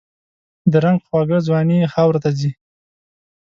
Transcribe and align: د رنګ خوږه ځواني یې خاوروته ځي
د 0.71 0.73
رنګ 0.83 0.99
خوږه 1.07 1.37
ځواني 1.47 1.75
یې 1.81 1.91
خاوروته 1.93 2.29
ځي 2.39 2.51